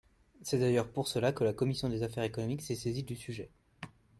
[0.41, 3.51] C’est d’ailleurs pour cela que la commission des affaires économiques s’était saisie du sujet.